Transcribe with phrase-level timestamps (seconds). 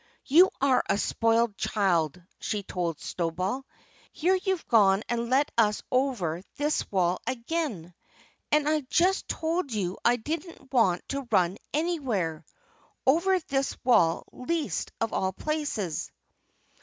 [0.25, 3.65] "You're a spoiled child," she told Snowball.
[4.11, 7.93] "Here you've gone and led us over this wall again!
[8.51, 12.43] And I just told you I didn't want to run anywhere
[13.05, 16.11] over this wall least of all places!"